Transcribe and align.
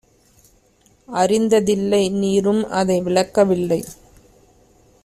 அறிந்ததில்லை; 1.09 2.01
நீரும்அதை 2.21 2.97
விளக்க 3.03 3.43
வில்லை. 3.43 3.81